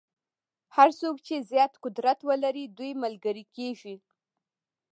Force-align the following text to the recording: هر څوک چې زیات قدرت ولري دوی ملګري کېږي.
هر 0.75 0.89
څوک 0.99 1.15
چې 1.27 1.45
زیات 1.51 1.73
قدرت 1.83 2.19
ولري 2.29 2.65
دوی 2.77 2.91
ملګري 3.03 3.45
کېږي. 3.55 3.95